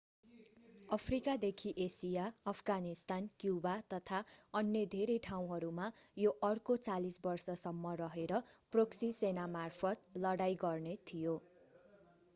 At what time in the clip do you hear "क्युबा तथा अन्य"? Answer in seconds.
3.35-4.81